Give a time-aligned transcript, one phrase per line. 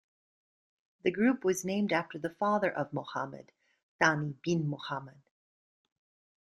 [1.03, 3.51] The group was named after the father of Mohammad,
[3.99, 5.21] Thani bin Mohammad.